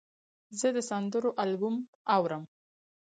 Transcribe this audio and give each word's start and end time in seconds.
زه 0.59 0.67
د 0.75 0.77
سندرو 0.89 1.29
البوم 1.43 1.75
اورم. 2.15 2.43